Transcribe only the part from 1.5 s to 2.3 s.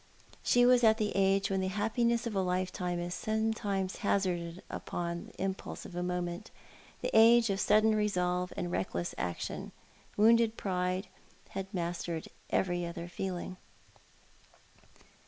when the happiness